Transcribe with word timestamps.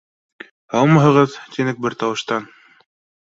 —Һаумыһығыҙ,— 0.75 1.35
тинек 1.57 1.83
бер 1.85 1.97
тауыштан. 2.05 2.47